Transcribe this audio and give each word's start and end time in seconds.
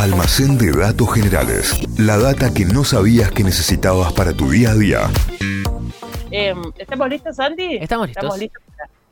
Almacén 0.00 0.56
de 0.56 0.72
datos 0.72 1.12
generales. 1.12 1.78
La 1.98 2.16
data 2.16 2.54
que 2.54 2.64
no 2.64 2.84
sabías 2.84 3.30
que 3.32 3.44
necesitabas 3.44 4.14
para 4.14 4.32
tu 4.32 4.50
día 4.50 4.70
a 4.70 4.74
día. 4.74 5.10
Em, 6.30 6.56
¿Estamos 6.78 7.10
listos, 7.10 7.36
Sandy? 7.36 7.76
Estamos 7.76 8.08
listos. 8.08 8.69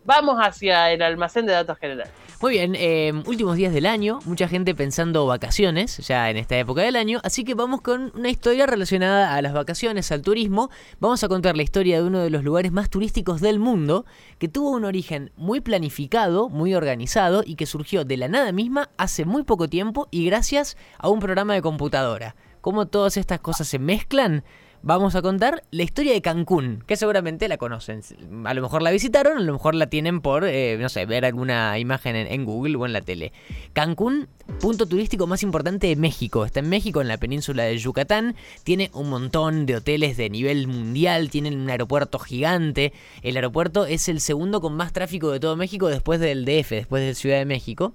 Vamos 0.09 0.39
hacia 0.41 0.91
el 0.91 1.03
almacén 1.03 1.45
de 1.45 1.53
datos 1.53 1.77
generales. 1.77 2.11
Muy 2.41 2.53
bien, 2.53 2.75
eh, 2.77 3.13
últimos 3.27 3.57
días 3.57 3.75
del 3.75 3.85
año, 3.85 4.21
mucha 4.25 4.49
gente 4.49 4.75
pensando 4.75 5.27
vacaciones 5.27 5.99
ya 5.99 6.31
en 6.31 6.39
esta 6.39 6.57
época 6.57 6.81
del 6.81 6.97
año, 6.97 7.21
así 7.25 7.45
que 7.45 7.53
vamos 7.53 7.83
con 7.83 8.11
una 8.15 8.31
historia 8.31 8.65
relacionada 8.65 9.35
a 9.35 9.43
las 9.43 9.53
vacaciones, 9.53 10.11
al 10.11 10.23
turismo. 10.23 10.71
Vamos 10.99 11.23
a 11.25 11.29
contar 11.29 11.59
la 11.59 11.63
historia 11.63 12.01
de 12.01 12.07
uno 12.07 12.21
de 12.21 12.31
los 12.31 12.43
lugares 12.43 12.73
más 12.73 12.89
turísticos 12.89 13.43
del 13.43 13.59
mundo, 13.59 14.07
que 14.39 14.49
tuvo 14.49 14.71
un 14.71 14.87
origen 14.87 15.31
muy 15.37 15.61
planificado, 15.61 16.49
muy 16.49 16.75
organizado 16.75 17.43
y 17.45 17.57
que 17.57 17.67
surgió 17.67 18.07
de 18.07 18.17
la 18.17 18.29
nada 18.29 18.51
misma 18.51 18.89
hace 18.97 19.27
muy 19.27 19.43
poco 19.43 19.69
tiempo 19.69 20.09
y 20.11 20.25
gracias 20.25 20.79
a 20.97 21.11
un 21.11 21.21
programa 21.21 21.53
de 21.53 21.61
computadora. 21.61 22.35
¿Cómo 22.63 22.87
todas 22.87 23.19
estas 23.19 23.41
cosas 23.41 23.69
se 23.69 23.79
mezclan? 23.79 24.43
Vamos 24.83 25.15
a 25.15 25.23
contar 25.23 25.63
la 25.71 25.83
historia 25.83 26.13
de 26.13 26.23
Cancún, 26.23 26.85
que 26.87 26.97
seguramente 26.97 27.49
la 27.49 27.57
conocen. 27.57 28.03
A 28.45 28.55
lo 28.55 28.63
mejor 28.63 28.83
la 28.83 28.91
visitaron, 28.91 29.39
a 29.39 29.43
lo 29.43 29.53
mejor 29.53 29.75
la 29.75 29.89
tienen 29.89 30.21
por, 30.21 30.45
eh, 30.45 30.77
no 30.81 30.89
sé, 30.89 31.07
ver 31.07 31.25
alguna 31.25 31.79
imagen 31.79 32.17
en, 32.17 32.45
Google 32.45 32.77
o 32.77 32.87
en 32.87 32.93
la 32.93 33.01
tele. 33.01 33.33
Cancún, 33.73 34.29
punto 34.61 34.87
turístico 34.87 35.27
más 35.27 35.43
importante 35.43 35.87
de 35.87 35.97
México. 35.97 36.45
Está 36.45 36.61
en 36.61 36.69
México, 36.69 37.01
en 37.01 37.09
la 37.09 37.19
península 37.19 37.65
de 37.65 37.79
Yucatán. 37.79 38.37
Tiene 38.65 38.91
un 38.95 39.11
montón 39.11 39.67
de 39.67 39.77
hoteles 39.77 40.17
de 40.17 40.31
nivel 40.31 40.67
mundial, 40.67 41.31
tienen 41.31 41.59
un 41.61 41.71
aeropuerto 41.71 42.19
gigante. 42.19 42.93
El 43.23 43.37
aeropuerto 43.37 43.87
es 43.87 44.09
el 44.09 44.21
segundo 44.21 44.61
con 44.61 44.75
más 44.77 44.93
tráfico 44.93 45.31
de 45.31 45.41
todo 45.41 45.57
México 45.57 45.89
después 45.89 46.21
del 46.21 46.45
DF, 46.45 46.71
después 46.71 47.03
de 47.03 47.15
Ciudad 47.15 47.39
de 47.39 47.45
México. 47.45 47.95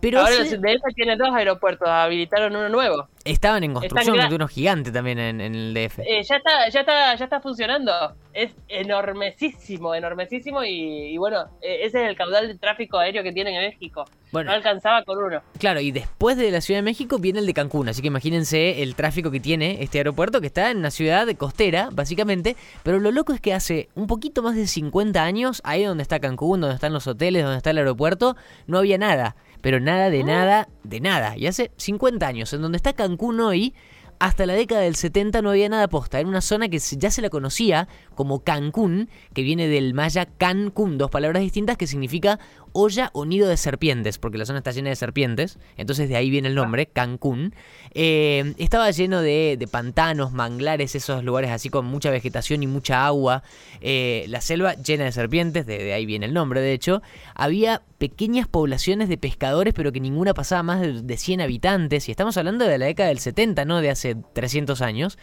Pero 0.00 0.20
Ahora 0.20 0.42
ese... 0.42 0.58
DF 0.58 0.94
tiene 0.94 1.16
dos 1.16 1.30
aeropuertos, 1.34 1.88
habilitaron 1.88 2.54
uno 2.54 2.68
nuevo. 2.68 3.08
Estaban 3.26 3.64
en 3.64 3.74
construcción, 3.74 4.28
de 4.28 4.34
uno 4.34 4.48
gigante 4.48 4.90
también 4.90 5.18
en, 5.18 5.40
el 5.40 5.74
DF. 5.74 6.00
Eh, 6.00 6.22
ya 6.22 6.36
está, 6.36 6.68
ya 6.68 6.80
está, 6.80 7.14
ya 7.14 7.24
está 7.24 7.40
funcionando. 7.40 7.92
Es 8.32 8.54
enormesísimo, 8.68 9.94
enormesísimo 9.94 10.62
y, 10.64 11.16
bueno, 11.16 11.44
e, 11.62 11.86
ese 11.86 12.02
es 12.04 12.10
el 12.10 12.16
caudal 12.16 12.48
de 12.48 12.58
tráfico 12.58 12.98
aéreo 12.98 13.22
que 13.22 13.32
tiene 13.32 13.56
en 13.56 13.70
México. 13.70 14.04
Bueno, 14.32 14.50
no 14.50 14.56
alcanzaba 14.56 15.02
con 15.04 15.18
uno. 15.18 15.40
Claro, 15.58 15.80
y 15.80 15.90
después 15.90 16.36
de 16.36 16.50
la 16.50 16.60
Ciudad 16.60 16.78
de 16.78 16.82
México 16.82 17.18
viene 17.18 17.38
el 17.38 17.46
de 17.46 17.54
Cancún, 17.54 17.88
así 17.88 18.02
que 18.02 18.08
imagínense 18.08 18.82
el 18.82 18.94
tráfico 18.94 19.30
que 19.30 19.40
tiene 19.40 19.82
este 19.82 19.98
aeropuerto 19.98 20.40
que 20.40 20.48
está 20.48 20.70
en 20.70 20.78
una 20.78 20.90
ciudad 20.90 21.26
costera, 21.36 21.88
básicamente, 21.92 22.56
pero 22.82 22.98
lo 22.98 23.10
loco 23.12 23.32
es 23.32 23.40
que 23.40 23.54
hace 23.54 23.88
un 23.94 24.06
poquito 24.06 24.42
más 24.42 24.56
de 24.56 24.66
50 24.66 25.22
años, 25.22 25.62
ahí 25.64 25.84
donde 25.84 26.02
está 26.02 26.20
Cancún, 26.20 26.60
donde 26.60 26.74
están 26.74 26.92
los 26.92 27.06
hoteles, 27.06 27.44
donde 27.44 27.58
está 27.58 27.70
el 27.70 27.78
aeropuerto, 27.78 28.36
no 28.66 28.78
había 28.78 28.98
nada 28.98 29.36
pero 29.66 29.80
nada 29.80 30.10
de 30.10 30.22
nada, 30.22 30.68
de 30.84 31.00
nada. 31.00 31.36
Y 31.36 31.48
hace 31.48 31.72
50 31.76 32.24
años, 32.24 32.52
en 32.52 32.62
donde 32.62 32.76
está 32.76 32.92
Cancún 32.92 33.15
hoy, 33.20 33.74
hasta 34.18 34.46
la 34.46 34.54
década 34.54 34.82
del 34.82 34.96
70 34.96 35.42
no 35.42 35.50
había 35.50 35.68
nada 35.68 35.88
posta. 35.88 36.18
Era 36.18 36.28
una 36.28 36.40
zona 36.40 36.68
que 36.68 36.78
ya 36.78 37.10
se 37.10 37.22
la 37.22 37.30
conocía 37.30 37.88
como 38.14 38.40
Cancún, 38.40 39.08
que 39.34 39.42
viene 39.42 39.68
del 39.68 39.94
maya 39.94 40.26
Cancún, 40.26 40.98
dos 40.98 41.10
palabras 41.10 41.42
distintas 41.42 41.76
que 41.76 41.86
significa 41.86 42.38
olla 42.76 43.10
o 43.14 43.24
nido 43.24 43.48
de 43.48 43.56
serpientes, 43.56 44.18
porque 44.18 44.36
la 44.36 44.44
zona 44.44 44.58
está 44.58 44.70
llena 44.70 44.90
de 44.90 44.96
serpientes, 44.96 45.58
entonces 45.78 46.08
de 46.10 46.16
ahí 46.16 46.28
viene 46.28 46.48
el 46.48 46.54
nombre, 46.54 46.86
Cancún. 46.86 47.54
Eh, 47.94 48.54
estaba 48.58 48.90
lleno 48.90 49.22
de, 49.22 49.66
pantanos, 49.70 50.32
manglares, 50.32 50.94
esos 50.94 51.24
lugares 51.24 51.50
así 51.50 51.70
con 51.70 51.86
mucha 51.86 52.10
vegetación 52.10 52.62
y 52.62 52.66
mucha 52.66 53.06
agua. 53.06 53.42
Eh, 53.80 54.26
la 54.28 54.42
selva 54.42 54.74
llena 54.74 55.04
de 55.04 55.12
serpientes, 55.12 55.66
de, 55.66 55.94
ahí 55.94 56.04
viene 56.04 56.26
el 56.26 56.34
nombre, 56.34 56.60
de 56.60 56.74
hecho. 56.74 57.02
Había 57.34 57.82
pequeñas 57.96 58.46
poblaciones 58.46 59.08
de 59.08 59.16
pescadores, 59.16 59.72
pero 59.72 59.90
que 59.90 60.00
ninguna 60.00 60.34
pasaba 60.34 60.62
más 60.62 61.06
de, 61.06 61.16
100 61.16 61.40
habitantes, 61.40 62.08
y 62.08 62.10
estamos 62.10 62.36
hablando 62.36 62.66
de 62.66 62.76
la 62.76 62.84
década 62.84 63.08
del 63.08 63.20
70, 63.20 63.64
no 63.64 63.80
de 63.80 63.88
hace 63.88 64.16
300 64.34 64.82
años, 64.82 65.18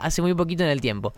hace 0.00 0.20
muy 0.20 0.34
poquito 0.34 0.62
en 0.62 0.68
el 0.68 0.82
tiempo. 0.82 1.14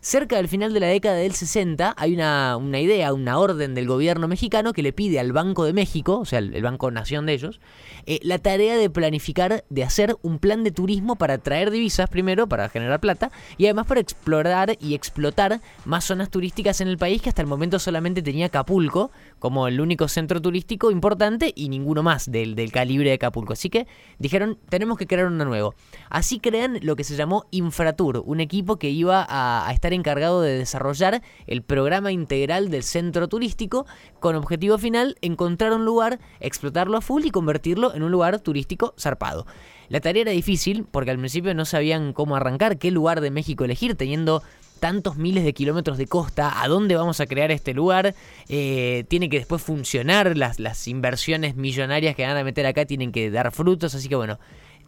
Cerca 0.00 0.36
del 0.36 0.46
final 0.46 0.72
de 0.72 0.78
la 0.78 0.86
década 0.86 1.16
del 1.16 1.34
60 1.34 1.94
hay 1.96 2.14
una, 2.14 2.56
una, 2.56 2.78
idea, 2.78 3.12
una 3.12 3.36
orden 3.38 3.74
del 3.74 3.88
gobierno 3.88 4.28
mexicano 4.28 4.72
que 4.72 4.84
le 4.84 4.92
pide 4.92 5.18
al 5.18 5.32
Banco 5.32 5.64
de 5.64 5.72
México, 5.72 6.20
o 6.20 6.24
sea, 6.24 6.38
el, 6.38 6.62
Banco 6.62 6.92
Nación 6.92 7.26
de 7.26 7.32
ellos, 7.32 7.60
eh, 8.06 8.20
la 8.22 8.38
tarea 8.38 8.76
de 8.76 8.90
planificar, 8.90 9.64
de 9.68 9.82
hacer 9.82 10.16
un 10.22 10.38
plan 10.38 10.62
de 10.62 10.70
turismo 10.70 11.16
para 11.16 11.38
traer 11.38 11.72
divisas 11.72 12.08
primero, 12.08 12.48
para 12.48 12.68
generar 12.68 13.00
plata, 13.00 13.32
y 13.56 13.64
además 13.64 13.86
para 13.86 14.00
explorar 14.00 14.76
y 14.80 14.94
explotar 14.94 15.60
más 15.84 16.04
zonas 16.04 16.30
turísticas 16.30 16.80
en 16.80 16.86
el 16.86 16.96
país 16.96 17.20
que 17.20 17.30
hasta 17.30 17.42
el 17.42 17.48
momento 17.48 17.80
solamente 17.80 18.22
tenía 18.22 18.46
Acapulco 18.46 19.10
como 19.40 19.66
el 19.66 19.80
único 19.80 20.06
centro 20.06 20.40
turístico 20.40 20.92
importante 20.92 21.52
y 21.56 21.68
ninguno 21.68 22.04
más 22.04 22.30
del, 22.30 22.54
del 22.54 22.70
calibre 22.70 23.08
de 23.08 23.14
Acapulco. 23.16 23.52
Así 23.52 23.68
que 23.68 23.88
dijeron, 24.20 24.58
tenemos 24.68 24.96
que 24.96 25.08
crear 25.08 25.26
uno 25.26 25.44
nuevo. 25.44 25.74
Así 26.08 26.38
crean 26.38 26.78
lo 26.82 26.94
que 26.94 27.02
se 27.02 27.16
llamó 27.16 27.46
Infratur, 27.50 28.22
un 28.24 28.38
equipo 28.38 28.78
que 28.78 28.90
iba 28.90 29.26
a 29.28 29.72
estar 29.72 29.87
encargado 29.92 30.42
de 30.42 30.58
desarrollar 30.58 31.22
el 31.46 31.62
programa 31.62 32.12
integral 32.12 32.70
del 32.70 32.82
centro 32.82 33.28
turístico 33.28 33.86
con 34.20 34.36
objetivo 34.36 34.78
final 34.78 35.16
encontrar 35.20 35.72
un 35.72 35.84
lugar, 35.84 36.18
explotarlo 36.40 36.96
a 36.96 37.00
full 37.00 37.24
y 37.24 37.30
convertirlo 37.30 37.94
en 37.94 38.02
un 38.02 38.10
lugar 38.10 38.40
turístico 38.40 38.94
zarpado. 38.98 39.46
La 39.88 40.00
tarea 40.00 40.22
era 40.22 40.32
difícil 40.32 40.84
porque 40.90 41.10
al 41.10 41.18
principio 41.18 41.54
no 41.54 41.64
sabían 41.64 42.12
cómo 42.12 42.36
arrancar, 42.36 42.78
qué 42.78 42.90
lugar 42.90 43.20
de 43.20 43.30
México 43.30 43.64
elegir, 43.64 43.94
teniendo 43.94 44.42
tantos 44.78 45.16
miles 45.16 45.44
de 45.44 45.52
kilómetros 45.52 45.98
de 45.98 46.06
costa, 46.06 46.62
a 46.62 46.68
dónde 46.68 46.94
vamos 46.94 47.20
a 47.20 47.26
crear 47.26 47.50
este 47.50 47.74
lugar, 47.74 48.14
eh, 48.48 49.04
tiene 49.08 49.28
que 49.28 49.38
después 49.38 49.60
funcionar, 49.60 50.36
las, 50.36 50.60
las 50.60 50.86
inversiones 50.88 51.56
millonarias 51.56 52.14
que 52.14 52.26
van 52.26 52.36
a 52.36 52.44
meter 52.44 52.66
acá 52.66 52.84
tienen 52.86 53.12
que 53.12 53.30
dar 53.30 53.50
frutos, 53.50 53.94
así 53.94 54.08
que 54.08 54.16
bueno, 54.16 54.38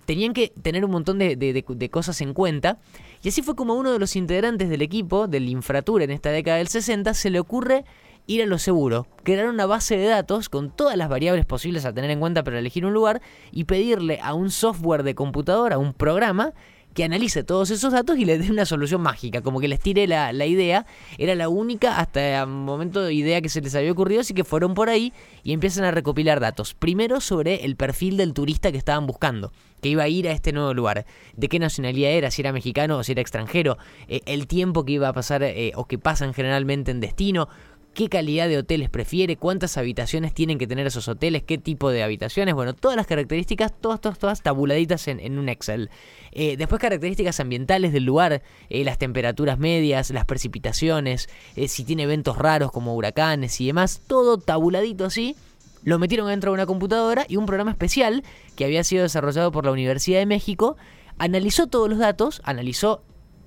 tenían 0.05 0.33
que 0.33 0.53
tener 0.63 0.85
un 0.85 0.91
montón 0.91 1.19
de, 1.19 1.89
cosas 1.91 2.21
en 2.21 2.35
cuenta. 2.35 2.79
Y 3.23 3.29
así 3.29 3.43
fue 3.43 3.55
como 3.55 3.75
uno 3.75 3.93
de 3.93 3.99
los 3.99 4.17
integrantes 4.17 4.69
del 4.69 4.83
equipo, 4.83 5.27
del 5.27 5.49
Infratur 5.49 6.03
en 6.03 6.11
esta 6.11 6.31
década 6.31 6.59
del 6.59 6.69
60, 6.69 7.15
se 7.15 7.31
le 7.31 7.41
ocurre 7.41 7.85
ir 8.27 8.43
a 8.43 8.47
lo 8.47 8.59
seguro, 8.59 9.07
crear 9.25 9.49
una 9.49 9.67
base 9.67 9.97
de 9.97 10.07
datos 10.07 10.49
con 10.49 10.71
todas 10.71 10.97
las 10.97 11.09
variables 11.09 11.47
posibles 11.47 11.85
a 11.85 11.93
tener 11.93 12.11
en 12.11 12.21
cuenta 12.21 12.45
para 12.45 12.59
elegir 12.59 12.87
un 12.87 12.93
lugar 12.93 13.21
y 13.51 13.65
pedirle 13.65 14.21
a 14.23 14.35
un 14.35 14.51
software 14.51 15.03
de 15.03 15.15
computadora, 15.15 15.77
a 15.77 15.79
un 15.79 15.93
programa, 15.95 16.53
que 16.95 17.05
analice 17.05 17.45
todos 17.45 17.71
esos 17.71 17.93
datos 17.93 18.19
y 18.19 18.25
le 18.25 18.39
dé 18.39 18.51
una 18.51 18.65
solución 18.65 19.01
mágica, 19.01 19.43
como 19.43 19.61
que 19.61 19.69
les 19.69 19.81
tire 19.81 20.07
la, 20.07 20.33
idea. 20.47 20.87
Era 21.19 21.35
la 21.35 21.49
única 21.49 21.99
hasta 21.99 22.43
el 22.43 22.49
momento 22.49 23.03
de 23.03 23.15
idea 23.15 23.41
que 23.41 23.49
se 23.49 23.61
les 23.61 23.75
había 23.75 23.93
ocurrido, 23.93 24.21
así 24.21 24.35
que 24.35 24.45
fueron 24.45 24.75
por 24.75 24.89
ahí 24.89 25.13
y 25.43 25.53
empiezan 25.53 25.85
a 25.85 25.91
recopilar 25.91 26.41
datos. 26.41 26.75
Primero 26.75 27.21
sobre 27.21 27.65
el 27.65 27.77
perfil 27.77 28.17
del 28.17 28.35
turista 28.35 28.73
que 28.73 28.79
estaban 28.79 29.07
buscando, 29.07 29.53
que 29.81 29.89
iba 29.89 30.03
a 30.03 30.09
ir 30.09 30.29
a 30.29 30.33
este 30.33 30.53
nuevo 30.53 30.75
lugar. 30.75 31.07
De 31.37 31.49
qué 31.49 31.59
nacionalidad 31.59 32.11
era, 32.11 32.31
si 32.31 32.43
era 32.43 32.53
mexicano 32.53 32.99
o 32.99 33.05
si 33.05 33.13
era 33.13 33.21
extranjero, 33.21 33.79
eh, 34.09 34.21
el 34.27 34.47
tiempo 34.47 34.85
que 34.85 34.93
iba 34.93 35.09
a 35.09 35.13
pasar 35.13 35.43
eh, 35.43 35.73
o 35.77 35.87
que 35.87 35.99
pasan 35.99 36.35
generalmente 36.35 36.91
en 36.91 37.01
destino, 37.01 37.49
qué 37.95 38.09
calidad 38.09 38.49
de 38.49 38.59
hoteles 38.59 38.89
prefiere, 38.91 39.37
cuántas 39.37 39.77
habitaciones 39.77 40.33
tienen 40.33 40.59
que 40.59 40.67
tener 40.67 40.87
esos 40.87 41.09
hoteles, 41.09 41.43
qué 41.43 41.59
tipo 41.59 41.91
de 41.91 42.03
habitaciones, 42.03 42.55
bueno, 42.55 42.75
todas 42.75 42.97
las 42.97 43.07
características, 43.07 43.73
todas, 43.81 44.01
todas, 44.01 44.19
todas 44.19 44.43
tabuladitas 44.43 45.09
en, 45.09 45.39
un 45.39 45.49
Excel. 45.49 45.91
Eh, 46.33 46.57
después 46.57 46.81
características 46.81 47.41
ambientales 47.41 47.93
del 47.93 48.05
lugar, 48.05 48.43
eh, 48.69 48.85
las 48.85 48.99
temperaturas 48.99 49.59
medias, 49.59 50.11
las 50.11 50.25
precipitaciones, 50.25 51.29
eh, 51.57 51.69
si 51.69 51.85
tiene 51.85 52.05
eventos 52.05 52.39
raros 52.39 52.71
como 52.73 52.95
huracanes 52.95 53.61
y 53.61 53.67
demás, 53.67 54.03
todo 54.07 54.39
tabuladito 54.39 55.05
así. 55.05 55.37
Lo 55.83 55.99
metieron 55.99 56.29
dentro 56.29 56.51
de 56.51 56.55
una 56.55 56.67
computadora 56.67 57.25
y 57.27 57.37
un 57.37 57.47
programa 57.47 57.71
especial 57.71 58.23
que 58.55 58.67
había 58.67 58.85
sido 58.85 59.03
desarrollado 59.03 59.51
por 59.51 59.65
la 59.65 59.73
Universidad 59.73 60.19
de 60.19 60.27
México 60.27 60.77
analizó 61.21 61.67
todos 61.67 61.89
los 61.89 61.99
datos, 61.99 62.41
analizó 62.45 63.03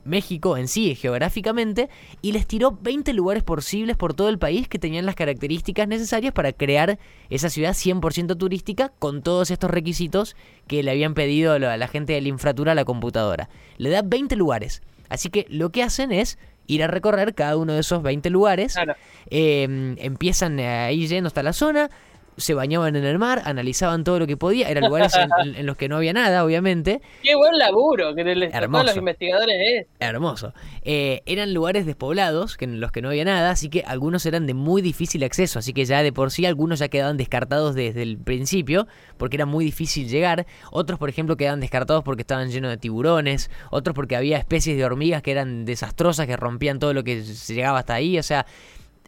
México 0.06 0.58
en 0.58 0.68
sí 0.68 0.96
geográficamente 0.96 1.90
y 2.22 2.32
les 2.32 2.48
tiró 2.48 2.78
20 2.82 3.14
lugares 3.14 3.44
posibles 3.44 3.98
por 3.98 4.14
todo 4.14 4.30
el 4.30 4.40
país 4.40 4.68
que 4.68 4.80
tenían 4.80 5.06
las 5.06 5.16
características 5.16 5.88
necesarias 5.88 6.34
para 6.34 6.54
crear 6.54 7.00
esa 7.30 7.50
ciudad 7.50 7.74
100% 7.74 8.38
turística 8.38 8.90
con 9.00 9.22
todos 9.22 9.52
estos 9.52 9.72
requisitos 9.72 10.36
que 10.68 10.84
le 10.84 10.92
habían 10.92 11.14
pedido 11.14 11.54
a 11.54 11.60
la 11.60 11.88
gente 11.88 12.14
de 12.14 12.22
la 12.22 12.28
infratura 12.28 12.74
a 12.74 12.76
la 12.76 12.86
computadora. 12.86 13.50
Le 13.78 13.90
da 13.90 14.02
20 14.02 14.36
lugares. 14.36 14.82
Así 15.10 15.30
que 15.30 15.46
lo 15.50 15.72
que 15.72 15.84
hacen 15.84 16.12
es 16.12 16.38
ir 16.68 16.84
a 16.84 16.88
recorrer 16.88 17.34
cada 17.36 17.58
uno 17.58 17.74
de 17.74 17.82
esos 17.82 18.02
20 18.02 18.30
lugares. 18.30 18.76
Eh, 19.30 19.96
empiezan 19.98 20.60
ahí 20.60 21.08
yendo 21.08 21.28
hasta 21.28 21.44
la 21.44 21.54
zona, 21.54 21.90
se 22.38 22.54
bañaban 22.54 22.96
en 22.96 23.04
el 23.06 23.20
mar, 23.20 23.42
analizaban 23.46 24.04
todo 24.04 24.20
lo 24.20 24.28
que 24.28 24.38
podía, 24.38 24.70
eran 24.70 24.86
lugares 24.86 25.14
en, 25.44 25.66
los 25.66 25.78
que 25.78 25.90
no 25.90 25.98
había 25.98 26.14
nada, 26.14 26.44
obviamente. 26.44 27.02
Qué 27.22 27.36
buen 27.36 27.58
laburo 27.58 28.14
que 28.16 28.24
les 28.24 28.54
Hermoso. 28.54 28.86
los 28.86 28.98
investigadores 28.98 29.56
es. 29.60 29.88
Hermoso. 30.00 30.54
Eh, 30.84 31.22
eran 31.26 31.54
lugares 31.54 31.86
despoblados, 31.86 32.58
que 32.58 32.66
en 32.66 32.80
los 32.80 32.92
que 32.92 33.02
no 33.02 33.10
había 33.10 33.26
nada, 33.26 33.52
así 33.52 33.70
que 33.70 33.84
algunos 33.86 34.26
eran 34.26 34.48
de 34.48 34.54
muy 34.54 34.82
difícil 34.82 35.24
acceso, 35.24 35.60
así 35.60 35.74
que 35.74 35.86
ya 35.86 36.04
de 36.04 36.12
por 36.12 36.32
sí 36.32 36.46
algunos 36.46 36.80
ya 36.80 36.88
quedaban 36.88 37.18
descartados 37.18 37.76
desde 37.76 38.02
el 38.02 38.18
principio, 38.18 38.88
porque 39.18 39.38
era 39.38 39.46
muy 39.46 39.66
difícil 39.66 40.08
llegar. 40.08 40.46
Otros, 40.72 41.00
por 41.00 41.10
ejemplo, 41.10 41.38
quedaban 41.38 41.60
descartados 41.60 42.04
porque 42.04 42.22
estaban 42.22 42.50
llenos 42.50 42.72
de 42.72 42.78
tiburones, 42.78 43.50
otros 43.72 43.96
porque 43.96 44.16
había 44.16 44.38
especies 44.38 44.78
de 44.78 44.86
hormigas 44.86 45.22
que 45.22 45.32
eran 45.32 45.66
desastrosas, 45.66 46.28
que 46.28 46.38
rompían 46.38 46.80
todo 46.80 46.94
lo 46.94 47.04
que 47.04 47.24
se 47.24 47.54
llegaba 47.54 47.80
hasta 47.80 47.94
ahí, 47.96 48.18
o 48.18 48.24
sea 48.24 48.46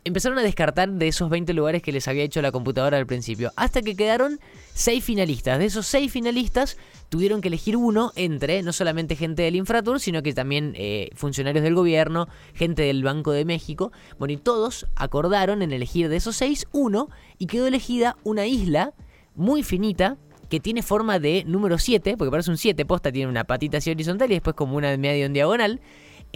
empezaron 0.06 0.38
a 0.38 0.44
descartar 0.44 0.90
de 0.90 1.08
esos 1.08 1.30
20 1.32 1.54
lugares 1.54 1.82
que 1.82 1.92
les 1.92 2.08
había 2.08 2.24
hecho 2.24 2.42
la 2.42 2.52
computadora 2.52 2.98
al 2.98 3.08
principio, 3.08 3.52
hasta 3.56 3.82
que 3.82 3.96
quedaron 3.96 4.40
6 4.76 5.04
finalistas. 5.04 5.58
De 5.58 5.66
esos 5.66 5.88
6 5.88 6.12
finalistas 6.12 6.78
tuvieron 7.10 7.42
que 7.42 7.48
elegir 7.48 7.76
uno 7.76 8.12
entre 8.16 8.62
no 8.62 8.72
solamente 8.72 9.16
gente 9.16 9.42
del 9.42 9.56
Infratur, 9.56 10.00
sino 10.00 10.22
que 10.22 10.34
también 10.34 10.74
eh, 10.76 11.10
funcionarios 11.16 11.64
del 11.64 11.74
gobierno, 11.74 12.28
gente 12.54 12.84
del 12.84 13.04
Banco 13.04 13.32
de 13.32 13.46
México. 13.46 13.92
Bueno, 14.20 14.34
y 14.34 14.38
todos 14.38 14.86
acordaron 14.96 15.64
en 15.64 15.74
elegir 15.74 16.08
de 16.08 16.18
esos 16.18 16.36
6 16.38 16.68
uno 16.72 17.10
y 17.40 17.48
quedó 17.48 17.66
elegida 17.66 18.16
una 18.24 18.46
isla 18.46 18.94
muy 19.34 19.64
finita 19.64 20.18
que 20.50 20.60
tiene 20.60 20.84
forma 20.84 21.18
de 21.18 21.44
número 21.48 21.80
7, 21.80 22.16
porque 22.16 22.30
parece 22.30 22.52
un 22.52 22.58
7 22.58 22.86
posta, 22.86 23.12
tiene 23.12 23.28
una 23.28 23.44
patita 23.44 23.80
así 23.80 23.90
horizontal 23.90 24.30
y 24.30 24.36
después 24.36 24.56
como 24.56 24.78
una 24.78 24.96
medio 24.98 25.26
en 25.26 25.34
diagonal. 25.34 25.82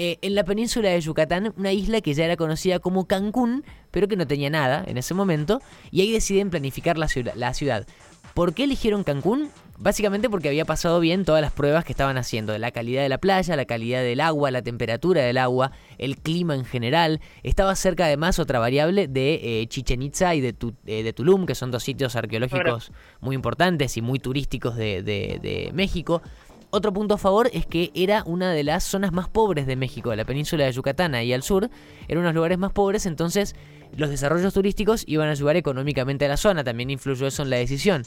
Eh, 0.02 0.18
en 0.22 0.34
la 0.34 0.46
península 0.46 0.92
de 0.92 1.02
Yucatán, 1.02 1.54
una 1.58 1.74
isla 1.74 2.00
que 2.00 2.14
ya 2.14 2.24
era 2.24 2.38
conocida 2.38 2.80
como 2.80 3.06
Cancún, 3.06 3.66
pero 3.92 4.08
que 4.08 4.16
no 4.16 4.26
tenía 4.26 4.50
nada 4.50 4.82
en 4.88 4.98
ese 4.98 5.14
momento, 5.14 5.62
y 5.92 6.00
ahí 6.00 6.14
deciden 6.14 6.50
planificar 6.50 6.98
la, 6.98 7.10
la 7.36 7.54
ciudad. 7.54 7.86
¿Por 8.34 8.54
qué 8.54 8.64
eligieron 8.64 9.04
Cancún? 9.04 9.50
Básicamente 9.78 10.30
porque 10.30 10.48
había 10.48 10.64
pasado 10.64 11.02
bien 11.02 11.26
todas 11.26 11.42
las 11.42 11.52
pruebas 11.52 11.84
que 11.84 11.92
estaban 11.92 12.18
haciendo, 12.18 12.54
de 12.54 12.60
la 12.60 12.72
calidad 12.72 13.02
de 13.02 13.10
la 13.10 13.18
playa, 13.18 13.58
la 13.58 13.66
calidad 13.66 14.02
del 14.02 14.22
agua, 14.22 14.52
la 14.52 14.62
temperatura 14.62 15.22
del 15.22 15.38
agua, 15.38 15.74
el 15.98 16.16
clima 16.16 16.56
en 16.56 16.64
general. 16.64 17.20
Estaba 17.44 17.76
cerca 17.76 18.06
además 18.06 18.40
otra 18.40 18.58
variable 18.58 19.10
de 19.10 19.62
eh, 19.62 19.68
Chichen 19.68 20.02
Itza 20.02 20.34
y 20.34 20.40
de, 20.40 20.56
eh, 20.86 21.04
de, 21.04 21.12
Tulum, 21.12 21.46
que 21.46 21.56
son 21.56 21.72
dos 21.72 21.84
sitios 21.84 22.16
arqueológicos 22.16 22.94
muy 23.20 23.36
importantes 23.36 23.98
y 23.98 24.02
muy 24.02 24.20
turísticos 24.20 24.78
de, 24.78 25.04
de 25.04 25.72
México. 25.74 26.22
Otro 26.72 26.94
punto 26.94 27.16
a 27.16 27.18
favor 27.18 27.50
es 27.52 27.66
que 27.66 27.92
era 27.96 28.24
una 28.26 28.52
de 28.52 28.64
las 28.64 28.84
zonas 28.84 29.12
más 29.12 29.28
pobres 29.28 29.66
de 29.66 29.76
México, 29.76 30.16
la 30.16 30.26
península 30.26 30.66
de 30.66 30.72
Yucatán 30.72 31.16
y 31.16 31.34
al 31.34 31.42
sur, 31.42 31.70
eran 32.08 32.22
unos 32.22 32.36
lugares 32.36 32.60
más 32.60 32.72
pobres, 32.72 33.08
entonces 33.08 33.56
los 33.98 34.10
desarrollos 34.10 34.54
turísticos 34.54 35.04
iban 35.08 35.30
a 35.30 35.32
ayudar 35.32 35.56
económicamente 35.56 36.26
a 36.26 36.30
la 36.30 36.38
zona, 36.38 36.64
también 36.64 36.92
influyó 36.92 37.26
eso 37.26 37.42
en 37.42 37.50
la 37.50 37.58
decisión. 37.58 38.04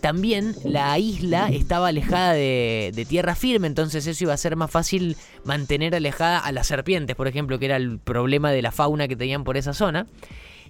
También 0.00 0.56
la 0.64 0.98
isla 0.98 1.50
estaba 1.50 1.88
alejada 1.88 2.32
de, 2.32 3.06
tierra 3.08 3.34
firme, 3.34 3.66
entonces 3.66 4.06
eso 4.06 4.24
iba 4.24 4.32
a 4.32 4.38
ser 4.38 4.56
más 4.56 4.70
fácil 4.70 5.16
mantener 5.44 5.94
alejada 5.94 6.38
a 6.38 6.52
las 6.52 6.66
serpientes, 6.66 7.14
por 7.14 7.28
ejemplo, 7.28 7.58
que 7.58 7.66
era 7.66 7.76
el 7.76 7.98
problema 7.98 8.50
de 8.50 8.62
la 8.62 8.72
fauna 8.72 9.08
que 9.08 9.16
tenían 9.16 9.44
por 9.44 9.56
esa 9.56 9.74
zona. 9.74 10.06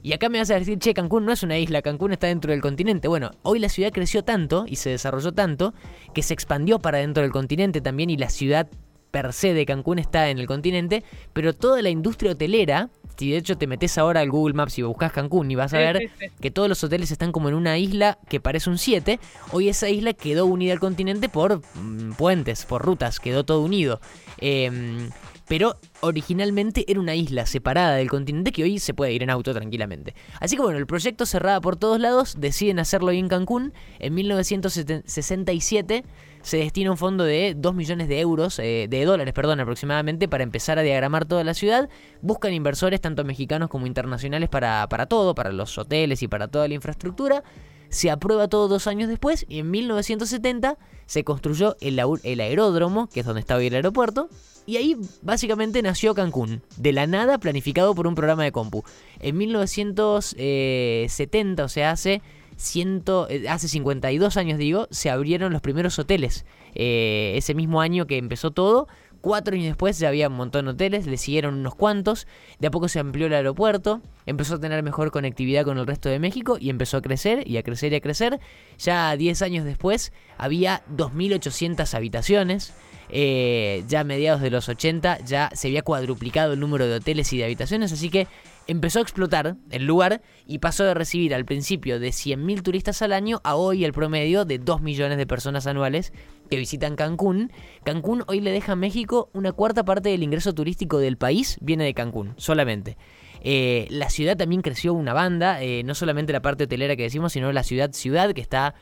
Y 0.02 0.12
acá 0.12 0.28
me 0.28 0.38
vas 0.38 0.50
a 0.50 0.58
decir, 0.58 0.78
che, 0.78 0.94
Cancún 0.94 1.24
no 1.26 1.32
es 1.32 1.42
una 1.42 1.58
isla, 1.58 1.82
Cancún 1.82 2.12
está 2.12 2.26
dentro 2.26 2.52
del 2.52 2.60
continente. 2.60 3.08
Bueno, 3.08 3.32
hoy 3.42 3.58
la 3.58 3.68
ciudad 3.68 3.92
creció 3.92 4.24
tanto 4.24 4.64
y 4.66 4.76
se 4.76 4.90
desarrolló 4.90 5.32
tanto 5.32 5.74
que 6.14 6.22
se 6.22 6.34
expandió 6.34 6.78
para 6.78 6.98
dentro 6.98 7.22
del 7.22 7.32
continente 7.32 7.80
también 7.80 8.10
y 8.10 8.16
la 8.16 8.30
ciudad 8.30 8.68
per 9.10 9.32
se 9.32 9.54
de 9.54 9.66
Cancún 9.66 9.98
está 9.98 10.30
en 10.30 10.38
el 10.38 10.46
continente, 10.46 11.02
pero 11.32 11.52
toda 11.52 11.82
la 11.82 11.90
industria 11.90 12.32
hotelera 12.32 12.90
si 13.20 13.30
de 13.30 13.36
hecho 13.36 13.58
te 13.58 13.66
metes 13.66 13.98
ahora 13.98 14.20
al 14.20 14.30
Google 14.30 14.54
Maps 14.54 14.78
y 14.78 14.82
buscas 14.82 15.12
Cancún 15.12 15.50
y 15.50 15.54
vas 15.54 15.74
a 15.74 15.78
ver 15.78 16.10
que 16.40 16.50
todos 16.50 16.70
los 16.70 16.82
hoteles 16.82 17.10
están 17.10 17.32
como 17.32 17.50
en 17.50 17.54
una 17.54 17.76
isla 17.76 18.16
que 18.30 18.40
parece 18.40 18.70
un 18.70 18.78
7, 18.78 19.20
hoy 19.52 19.68
esa 19.68 19.90
isla 19.90 20.14
quedó 20.14 20.46
unida 20.46 20.72
al 20.72 20.80
continente 20.80 21.28
por 21.28 21.58
mm, 21.58 22.12
puentes, 22.12 22.64
por 22.64 22.80
rutas, 22.80 23.20
quedó 23.20 23.44
todo 23.44 23.60
unido. 23.60 24.00
Em, 24.38 25.10
pero 25.50 25.80
originalmente 25.98 26.84
era 26.86 27.00
una 27.00 27.16
isla 27.16 27.44
separada 27.44 27.96
del 27.96 28.08
continente 28.08 28.52
que 28.52 28.62
hoy 28.62 28.78
se 28.78 28.94
puede 28.94 29.12
ir 29.12 29.24
en 29.24 29.30
auto 29.30 29.52
tranquilamente. 29.52 30.14
Así 30.38 30.54
que 30.54 30.62
bueno, 30.62 30.78
el 30.78 30.86
proyecto 30.86 31.26
cerrada 31.26 31.60
por 31.60 31.74
todos 31.74 31.98
lados, 31.98 32.36
deciden 32.38 32.78
hacerlo 32.78 33.10
en 33.10 33.26
Cancún. 33.26 33.72
En 33.98 34.14
1967 34.14 36.04
se 36.42 36.56
destina 36.56 36.92
un 36.92 36.96
fondo 36.96 37.24
de 37.24 37.54
2 37.56 37.74
millones 37.74 38.06
de 38.06 38.20
euros, 38.20 38.60
eh, 38.60 38.86
de 38.88 39.04
dólares, 39.04 39.34
perdón, 39.34 39.58
aproximadamente, 39.58 40.28
para 40.28 40.44
empezar 40.44 40.78
a 40.78 40.82
diagramar 40.82 41.24
toda 41.24 41.42
la 41.42 41.52
ciudad. 41.52 41.88
Buscan 42.22 42.52
inversores, 42.52 43.00
tanto 43.00 43.24
mexicanos 43.24 43.68
como 43.70 43.88
internacionales, 43.88 44.48
para, 44.48 44.88
para 44.88 45.06
todo, 45.06 45.34
para 45.34 45.50
los 45.50 45.76
hoteles 45.76 46.22
y 46.22 46.28
para 46.28 46.46
toda 46.46 46.68
la 46.68 46.74
infraestructura 46.74 47.42
se 47.90 48.10
aprueba 48.10 48.48
todo 48.48 48.68
dos 48.68 48.86
años 48.86 49.08
después 49.08 49.44
y 49.48 49.58
en 49.58 49.70
1970 49.70 50.76
se 51.06 51.24
construyó 51.24 51.76
el, 51.80 51.98
aeródromo, 51.98 53.08
que 53.08 53.20
es 53.20 53.26
donde 53.26 53.40
está 53.40 53.56
hoy 53.56 53.66
el 53.66 53.74
aeropuerto, 53.74 54.28
y 54.64 54.76
ahí 54.76 54.96
básicamente 55.22 55.82
nació 55.82 56.14
Cancún, 56.14 56.62
de 56.76 56.92
la 56.92 57.08
nada 57.08 57.38
planificado 57.38 57.92
por 57.94 58.06
un 58.06 58.14
programa 58.14 58.44
de 58.44 58.52
compu. 58.52 58.84
En 59.18 59.36
1970, 59.36 61.64
o 61.64 61.68
sea, 61.68 61.90
hace, 61.90 62.22
ciento, 62.56 63.28
eh, 63.28 63.48
hace 63.48 63.66
52 63.66 64.36
años 64.36 64.58
digo, 64.58 64.86
se 64.90 65.10
abrieron 65.10 65.52
los 65.52 65.62
primeros 65.62 65.98
hoteles. 65.98 66.44
Eh, 66.76 67.32
ese 67.36 67.54
mismo 67.54 67.80
año 67.80 68.06
que 68.06 68.16
empezó 68.16 68.52
todo, 68.52 68.86
Cuatro 69.20 69.54
años 69.54 69.66
después 69.66 69.98
ya 69.98 70.08
había 70.08 70.28
un 70.28 70.36
montón 70.36 70.64
de 70.64 70.70
hoteles, 70.70 71.06
le 71.06 71.18
siguieron 71.18 71.54
unos 71.54 71.74
cuantos, 71.74 72.26
de 72.58 72.68
a 72.68 72.70
poco 72.70 72.88
se 72.88 73.00
amplió 73.00 73.26
el 73.26 73.34
aeropuerto, 73.34 74.00
empezó 74.24 74.54
a 74.54 74.60
tener 74.60 74.82
mejor 74.82 75.10
conectividad 75.10 75.64
con 75.64 75.76
el 75.76 75.86
resto 75.86 76.08
de 76.08 76.18
México 76.18 76.56
y 76.58 76.70
empezó 76.70 76.96
a 76.96 77.02
crecer 77.02 77.46
y 77.46 77.58
a 77.58 77.62
crecer 77.62 77.92
y 77.92 77.96
a 77.96 78.00
crecer. 78.00 78.40
Ya 78.78 79.14
10 79.14 79.42
años 79.42 79.64
después 79.66 80.12
había 80.38 80.82
2.800 80.96 81.92
habitaciones. 81.94 82.72
Eh, 83.12 83.84
ya 83.88 84.00
a 84.00 84.04
mediados 84.04 84.40
de 84.40 84.50
los 84.50 84.68
80 84.68 85.24
ya 85.24 85.50
se 85.52 85.68
había 85.68 85.82
cuadruplicado 85.82 86.52
el 86.52 86.60
número 86.60 86.86
de 86.86 86.96
hoteles 86.96 87.32
y 87.32 87.38
de 87.38 87.44
habitaciones, 87.44 87.92
así 87.92 88.08
que 88.08 88.28
empezó 88.66 89.00
a 89.00 89.02
explotar 89.02 89.56
el 89.70 89.84
lugar 89.84 90.22
y 90.46 90.58
pasó 90.58 90.84
de 90.84 90.94
recibir 90.94 91.34
al 91.34 91.44
principio 91.44 91.98
de 91.98 92.10
100.000 92.10 92.62
turistas 92.62 93.02
al 93.02 93.12
año 93.12 93.40
a 93.42 93.56
hoy 93.56 93.84
el 93.84 93.92
promedio 93.92 94.44
de 94.44 94.58
2 94.58 94.80
millones 94.80 95.18
de 95.18 95.26
personas 95.26 95.66
anuales 95.66 96.12
que 96.48 96.56
visitan 96.56 96.94
Cancún. 96.94 97.50
Cancún 97.84 98.22
hoy 98.28 98.40
le 98.40 98.52
deja 98.52 98.72
a 98.72 98.76
México 98.76 99.30
una 99.32 99.52
cuarta 99.52 99.84
parte 99.84 100.10
del 100.10 100.22
ingreso 100.22 100.52
turístico 100.52 100.98
del 100.98 101.16
país 101.16 101.58
viene 101.60 101.84
de 101.84 101.94
Cancún, 101.94 102.34
solamente. 102.36 102.96
Eh, 103.42 103.86
la 103.90 104.10
ciudad 104.10 104.36
también 104.36 104.62
creció 104.62 104.92
una 104.92 105.14
banda, 105.14 105.62
eh, 105.62 105.82
no 105.84 105.94
solamente 105.94 106.32
la 106.32 106.42
parte 106.42 106.64
hotelera 106.64 106.94
que 106.94 107.04
decimos, 107.04 107.32
sino 107.32 107.50
la 107.52 107.62
ciudad-ciudad 107.62 108.32
que 108.34 108.40
está 108.40 108.74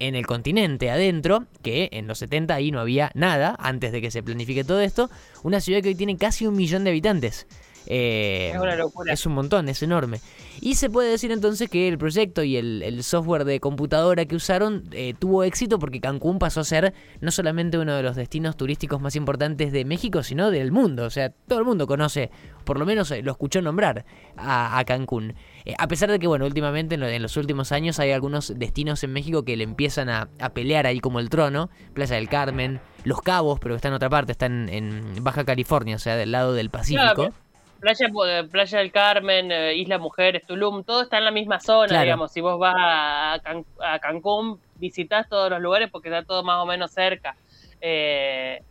en 0.00 0.16
el 0.16 0.26
continente 0.26 0.90
adentro, 0.90 1.44
que 1.62 1.88
en 1.92 2.08
los 2.08 2.18
70 2.18 2.54
ahí 2.54 2.72
no 2.72 2.80
había 2.80 3.12
nada 3.14 3.54
antes 3.60 3.92
de 3.92 4.00
que 4.00 4.10
se 4.10 4.22
planifique 4.22 4.64
todo 4.64 4.80
esto, 4.80 5.10
una 5.44 5.60
ciudad 5.60 5.82
que 5.82 5.90
hoy 5.90 5.94
tiene 5.94 6.16
casi 6.16 6.46
un 6.46 6.56
millón 6.56 6.82
de 6.84 6.90
habitantes. 6.90 7.46
Eh, 7.86 8.50
es 8.52 8.60
una 8.60 8.76
locura. 8.76 9.12
Es 9.12 9.26
un 9.26 9.34
montón, 9.34 9.68
es 9.68 9.82
enorme. 9.82 10.20
Y 10.60 10.74
se 10.74 10.90
puede 10.90 11.10
decir 11.10 11.32
entonces 11.32 11.70
que 11.70 11.88
el 11.88 11.98
proyecto 11.98 12.42
y 12.42 12.56
el, 12.56 13.02
software 13.02 13.44
de 13.44 13.60
computadora 13.60 14.26
que 14.26 14.36
usaron 14.36 14.84
eh, 14.92 15.14
tuvo 15.18 15.42
éxito 15.42 15.78
porque 15.78 16.00
Cancún 16.00 16.38
pasó 16.38 16.60
a 16.60 16.64
ser 16.64 16.92
no 17.20 17.30
solamente 17.30 17.78
uno 17.78 17.94
de 17.94 18.02
los 18.02 18.16
destinos 18.16 18.56
turísticos 18.56 19.00
más 19.00 19.16
importantes 19.16 19.72
de 19.72 19.84
México, 19.84 20.22
sino 20.22 20.50
del 20.50 20.70
mundo. 20.70 21.04
O 21.04 21.10
sea, 21.10 21.30
todo 21.30 21.58
el 21.58 21.64
mundo 21.64 21.86
conoce, 21.86 22.30
por 22.64 22.78
lo 22.78 22.86
menos 22.86 23.10
eh, 23.10 23.22
lo 23.22 23.32
escuchó 23.32 23.62
nombrar 23.62 24.04
a, 24.36 24.82
Cancún. 24.86 25.34
a 25.78 25.88
pesar 25.88 26.10
de 26.10 26.18
que, 26.18 26.26
bueno, 26.26 26.46
últimamente 26.46 26.94
en, 26.94 27.22
los 27.22 27.36
últimos 27.36 27.72
años 27.72 27.98
hay 28.00 28.12
algunos 28.12 28.58
destinos 28.58 29.02
en 29.04 29.12
México 29.12 29.44
que 29.44 29.56
le 29.56 29.64
empiezan 29.64 30.08
a, 30.08 30.28
pelear 30.54 30.86
ahí 30.86 31.00
como 31.00 31.20
el 31.20 31.30
trono. 31.30 31.70
Playa 31.94 32.16
del 32.16 32.28
Carmen, 32.28 32.80
Los 33.04 33.20
Cabos, 33.22 33.58
pero 33.60 33.74
que 33.74 33.76
está 33.76 33.88
en 33.88 33.94
otra 33.94 34.10
parte, 34.10 34.32
están 34.32 34.68
en, 34.68 35.22
Baja 35.22 35.44
California, 35.44 35.96
o 35.96 35.98
sea, 35.98 36.16
del 36.16 36.32
lado 36.32 36.54
del 36.54 36.70
Pacífico. 36.70 37.32
Playa, 37.80 38.10
eh, 38.26 38.44
Playa 38.44 38.78
del 38.78 38.92
Carmen, 38.92 39.50
eh, 39.50 39.74
Isla 39.74 39.98
Mujeres, 39.98 40.46
Tulum, 40.46 40.84
todo 40.84 41.02
está 41.02 41.18
en 41.18 41.24
la 41.24 41.30
misma 41.30 41.60
zona, 41.60 42.02
digamos. 42.02 42.30
Si 42.30 42.40
vos 42.40 42.58
vas 42.58 42.74
a, 42.76 43.98
Cancún, 44.00 44.60
visitas 44.76 45.28
todos 45.28 45.50
los 45.50 45.60
lugares 45.60 45.90
porque 45.90 46.08
está 46.08 46.22
todo 46.22 46.44
más 46.44 46.62
o 46.62 46.66
menos 46.66 46.92
cerca. 46.92 47.36
Eh, 47.80 48.62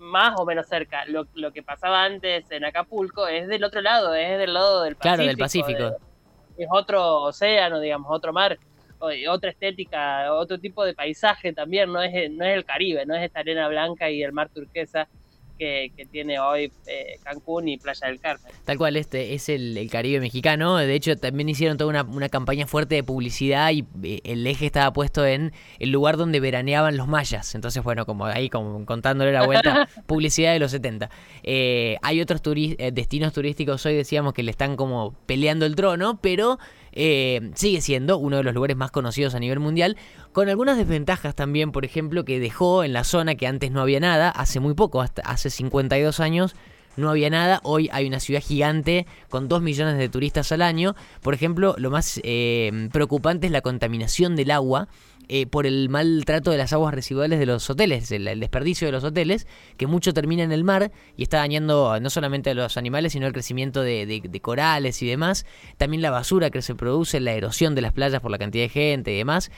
más 0.00 0.34
o 0.38 0.44
menos 0.44 0.66
cerca. 0.66 1.04
Lo, 1.06 1.52
que 1.52 1.62
pasaba 1.62 2.04
antes 2.04 2.50
en 2.50 2.64
Acapulco 2.64 3.28
es 3.28 3.46
del 3.46 3.62
otro 3.62 3.80
lado, 3.80 4.14
es 4.14 4.38
del 4.38 4.54
lado 4.54 4.82
del 4.82 4.96
Pacífico. 4.96 5.14
Claro, 5.14 5.28
del 5.28 5.38
Pacífico. 5.38 5.96
es 6.56 6.68
otro 6.70 7.22
océano, 7.22 7.78
digamos, 7.78 8.10
otro 8.10 8.32
mar, 8.32 8.58
otra 9.28 9.50
estética, 9.50 10.32
otro 10.34 10.58
tipo 10.58 10.84
de 10.84 10.94
paisaje 10.94 11.52
también. 11.52 11.92
No 11.92 12.02
es, 12.02 12.30
no 12.30 12.44
es 12.44 12.56
el 12.56 12.64
Caribe, 12.64 13.06
no 13.06 13.14
es 13.14 13.24
esta 13.24 13.40
arena 13.40 13.68
blanca 13.68 14.10
y 14.10 14.22
el 14.22 14.32
mar 14.32 14.48
turquesa 14.48 15.08
que, 15.60 16.06
tiene 16.10 16.40
hoy 16.40 16.72
eh, 16.86 17.18
Cancún 17.22 17.68
y 17.68 17.76
Playa 17.76 18.06
del 18.06 18.18
Carmen. 18.18 18.50
Tal 18.64 18.78
cual, 18.78 18.96
este 18.96 19.34
es 19.34 19.50
el, 19.50 19.88
Caribe 19.90 20.18
mexicano. 20.18 20.76
De 20.78 20.94
hecho, 20.94 21.16
también 21.16 21.48
hicieron 21.50 21.76
toda 21.76 22.02
una, 22.04 22.28
campaña 22.30 22.66
fuerte 22.66 22.94
de 22.94 23.04
publicidad 23.04 23.70
y 23.70 23.84
eh, 24.02 24.20
el 24.24 24.46
eje 24.46 24.66
estaba 24.66 24.92
puesto 24.92 25.26
en 25.26 25.52
el 25.78 25.90
lugar 25.90 26.16
donde 26.16 26.40
veraneaban 26.40 26.96
los 26.96 27.08
mayas. 27.08 27.54
Entonces, 27.54 27.82
bueno, 27.82 28.06
como 28.06 28.24
ahí 28.24 28.48
como 28.48 28.86
contándole 28.86 29.32
la 29.32 29.44
vuelta, 29.44 29.88
publicidad 30.06 30.52
de 30.54 30.60
los 30.60 30.70
70. 30.70 31.10
Eh, 31.42 31.96
hay 32.02 32.20
otros 32.22 32.40
destinos 32.42 33.32
turísticos 33.34 33.84
hoy, 33.84 33.94
decíamos, 33.94 34.32
que 34.32 34.42
le 34.42 34.52
están 34.52 34.76
como 34.76 35.14
peleando 35.26 35.66
el 35.66 35.76
trono, 35.76 36.18
pero 36.22 36.58
eh, 36.92 37.50
sigue 37.54 37.80
siendo 37.80 38.18
uno 38.18 38.38
de 38.38 38.42
los 38.42 38.54
lugares 38.54 38.76
más 38.76 38.90
conocidos 38.90 39.34
a 39.34 39.40
nivel 39.40 39.60
mundial, 39.60 39.96
con 40.32 40.48
algunas 40.48 40.76
desventajas 40.76 41.34
también, 41.34 41.72
por 41.72 41.84
ejemplo, 41.84 42.24
que 42.24 42.40
dejó 42.40 42.84
en 42.84 42.92
la 42.92 43.04
zona 43.04 43.34
que 43.34 43.46
antes 43.46 43.70
no 43.70 43.80
había 43.80 44.00
nada, 44.00 44.30
hace 44.30 44.60
muy 44.60 44.74
poco, 44.74 45.00
hasta 45.00 45.22
hace 45.22 45.50
52 45.50 46.20
años, 46.20 46.54
no 46.96 47.10
había 47.10 47.30
nada. 47.30 47.60
Hoy 47.62 47.88
hay 47.92 48.06
una 48.06 48.20
ciudad 48.20 48.42
gigante 48.42 49.06
con 49.28 49.48
2 49.48 49.62
millones 49.62 49.96
de 49.98 50.08
turistas 50.08 50.52
al 50.52 50.62
año. 50.62 50.94
Por 51.22 51.34
ejemplo, 51.34 51.74
lo 51.78 51.90
más 51.90 52.20
eh, 52.24 52.88
preocupante 52.92 53.46
es 53.46 53.52
la 53.52 53.60
contaminación 53.60 54.36
del 54.36 54.50
agua. 54.50 54.88
Eh, 55.32 55.46
por 55.46 55.64
el 55.64 55.88
maltrato 55.88 56.50
de 56.50 56.58
las 56.58 56.72
aguas 56.72 56.92
residuales 56.92 57.38
de 57.38 57.46
los 57.46 57.70
hoteles, 57.70 58.10
el, 58.10 58.24
desperdicio 58.40 58.88
de 58.88 58.90
los 58.90 59.04
hoteles, 59.04 59.46
que 59.76 59.86
mucho 59.86 60.12
termina 60.12 60.42
en 60.42 60.50
el 60.50 60.64
mar 60.64 60.90
y 61.16 61.22
está 61.22 61.36
dañando 61.36 62.00
no 62.00 62.10
solamente 62.10 62.50
a 62.50 62.54
los 62.54 62.76
animales, 62.76 63.12
sino 63.12 63.28
el 63.28 63.32
crecimiento 63.32 63.80
de, 63.80 64.40
corales 64.42 65.00
y 65.02 65.06
demás. 65.06 65.46
También 65.76 66.02
la 66.02 66.10
basura 66.10 66.50
que 66.50 66.62
se 66.62 66.74
produce, 66.74 67.20
la 67.20 67.30
erosión 67.30 67.76
de 67.76 67.80
las 67.80 67.92
playas 67.92 68.20
por 68.20 68.32
la 68.32 68.38
cantidad 68.38 68.64
de 68.64 68.70
gente 68.70 69.12
y 69.12 69.18
demás. 69.18 69.52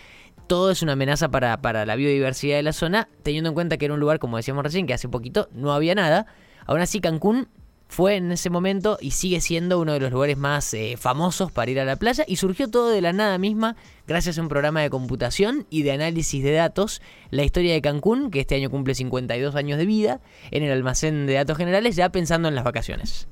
Todo 0.46 0.70
es 0.70 0.82
una 0.82 0.92
amenaza 0.92 1.30
para, 1.30 1.62
para 1.62 1.86
la 1.86 1.96
biodiversidad 1.96 2.56
de 2.56 2.64
la 2.64 2.74
zona, 2.74 3.08
teniendo 3.22 3.48
en 3.48 3.54
cuenta 3.54 3.78
que 3.78 3.86
era 3.86 3.94
un 3.94 4.00
lugar, 4.00 4.18
como 4.18 4.36
decíamos 4.36 4.64
recién, 4.64 4.86
que 4.86 4.92
hace 4.92 5.08
poquito 5.08 5.48
no 5.52 5.72
había 5.72 5.94
nada. 5.94 6.26
Aún 6.66 6.82
así, 6.82 7.00
Cancún 7.00 7.48
fue 7.92 8.16
en 8.16 8.32
ese 8.32 8.48
momento 8.48 8.96
y 9.00 9.10
sigue 9.10 9.40
siendo 9.42 9.78
uno 9.78 9.92
de 9.92 10.00
los 10.00 10.10
lugares 10.10 10.38
más 10.38 10.72
eh, 10.72 10.96
famosos 10.98 11.52
para 11.52 11.70
ir 11.70 11.78
a 11.78 11.84
la 11.84 11.96
playa 11.96 12.24
y 12.26 12.36
surgió 12.36 12.68
todo 12.68 12.88
de 12.88 13.02
la 13.02 13.12
nada 13.12 13.36
misma 13.36 13.76
gracias 14.06 14.38
a 14.38 14.42
un 14.42 14.48
programa 14.48 14.80
de 14.80 14.88
computación 14.88 15.66
y 15.68 15.82
de 15.82 15.92
análisis 15.92 16.42
de 16.42 16.52
datos, 16.52 17.02
la 17.30 17.44
historia 17.44 17.74
de 17.74 17.82
Cancún, 17.82 18.30
que 18.30 18.40
este 18.40 18.54
año 18.54 18.70
cumple 18.70 18.94
52 18.94 19.54
años 19.54 19.78
de 19.78 19.84
vida, 19.84 20.20
en 20.50 20.62
el 20.62 20.72
almacén 20.72 21.26
de 21.26 21.34
datos 21.34 21.58
generales 21.58 21.94
ya 21.94 22.08
pensando 22.08 22.48
en 22.48 22.54
las 22.54 22.64
vacaciones. 22.64 23.28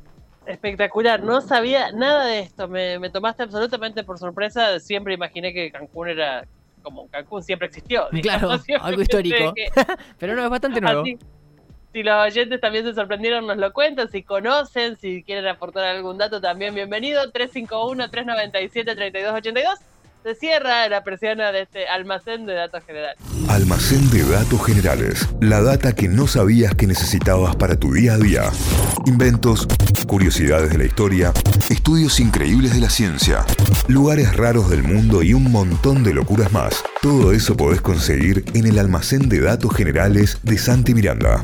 Espectacular, 0.46 1.22
no 1.22 1.40
sabía 1.40 1.90
nada 1.92 2.26
de 2.26 2.40
esto, 2.40 2.68
me, 2.68 3.08
tomaste 3.10 3.44
absolutamente 3.44 4.04
por 4.04 4.18
sorpresa, 4.18 4.78
siempre 4.78 5.14
imaginé 5.14 5.54
que 5.54 5.72
Cancún 5.72 6.08
era 6.08 6.46
como 6.82 7.08
Cancún 7.08 7.42
siempre 7.42 7.68
existió. 7.68 8.08
Claro, 8.22 8.50
algo 8.80 9.00
histórico, 9.00 9.54
pero 10.18 10.34
no, 10.34 10.44
es 10.44 10.50
bastante 10.50 10.82
nuevo 10.82 11.04
si 11.92 12.02
los 12.02 12.26
oyentes 12.26 12.60
también 12.60 12.84
se 12.84 12.94
sorprendieron, 12.94 13.46
nos 13.46 13.56
lo 13.56 13.72
cuentan. 13.72 14.10
Si 14.10 14.22
conocen, 14.22 14.96
si 14.96 15.22
quieren 15.24 15.46
aportar 15.48 15.84
algún 15.84 16.18
dato, 16.18 16.40
también 16.40 16.74
bienvenido. 16.74 17.22
351-397-3282. 17.32 19.78
Se 20.22 20.34
cierra 20.34 20.86
la 20.90 21.02
persiana 21.02 21.50
de 21.50 21.62
este 21.62 21.88
almacén 21.88 22.44
de 22.44 22.52
datos 22.52 22.84
generales. 22.84 23.16
Almacén 23.48 24.10
de 24.10 24.22
datos 24.28 24.62
generales. 24.66 25.26
La 25.40 25.62
data 25.62 25.94
que 25.94 26.08
no 26.08 26.26
sabías 26.26 26.74
que 26.74 26.86
necesitabas 26.86 27.56
para 27.56 27.76
tu 27.76 27.94
día 27.94 28.14
a 28.14 28.18
día. 28.18 28.42
Inventos, 29.06 29.66
curiosidades 30.06 30.70
de 30.72 30.76
la 30.76 30.84
historia, 30.84 31.32
estudios 31.70 32.20
increíbles 32.20 32.74
de 32.74 32.80
la 32.80 32.90
ciencia, 32.90 33.46
lugares 33.88 34.36
raros 34.36 34.68
del 34.68 34.82
mundo 34.82 35.22
y 35.22 35.32
un 35.32 35.50
montón 35.50 36.04
de 36.04 36.12
locuras 36.12 36.52
más. 36.52 36.84
Todo 37.00 37.32
eso 37.32 37.56
podés 37.56 37.80
conseguir 37.80 38.44
en 38.52 38.66
el 38.66 38.78
almacén 38.78 39.26
de 39.30 39.40
datos 39.40 39.74
generales 39.74 40.38
de 40.42 40.58
Santi 40.58 40.92
Miranda. 40.92 41.42